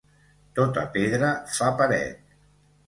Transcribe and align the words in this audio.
Tota 0.59 0.85
pedra 0.95 1.31
fa 1.59 1.71
paret 1.83 2.39